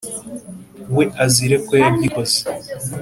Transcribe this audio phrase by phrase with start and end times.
[0.95, 2.39] we azire ko yagikoze,